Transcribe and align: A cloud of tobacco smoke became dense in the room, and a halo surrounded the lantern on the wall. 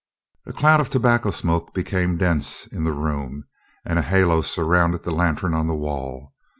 A 0.47 0.51
cloud 0.51 0.79
of 0.79 0.89
tobacco 0.89 1.29
smoke 1.29 1.75
became 1.75 2.17
dense 2.17 2.65
in 2.65 2.85
the 2.85 2.91
room, 2.91 3.43
and 3.85 3.99
a 3.99 4.01
halo 4.01 4.41
surrounded 4.41 5.03
the 5.03 5.11
lantern 5.11 5.53
on 5.53 5.67
the 5.67 5.75
wall. 5.75 6.33